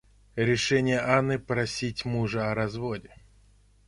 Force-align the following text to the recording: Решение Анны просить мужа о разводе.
Решение 0.35 0.99
Анны 0.99 1.37
просить 1.37 2.05
мужа 2.05 2.49
о 2.49 2.55
разводе. 2.55 3.13